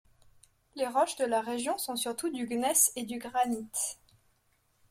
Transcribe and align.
Les 0.73 0.87
roches 0.87 1.15
de 1.17 1.25
la 1.25 1.41
région 1.41 1.77
sont 1.77 1.95
surtout 1.95 2.29
du 2.31 2.47
gneiss 2.47 2.91
et 2.95 3.03
du 3.03 3.19
granit. 3.19 3.69